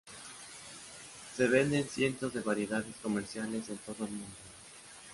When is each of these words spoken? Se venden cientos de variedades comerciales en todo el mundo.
Se 1.37 1.45
venden 1.45 1.87
cientos 1.87 2.33
de 2.33 2.41
variedades 2.41 2.95
comerciales 3.03 3.69
en 3.69 3.77
todo 3.77 4.05
el 4.07 4.11
mundo. 4.13 4.35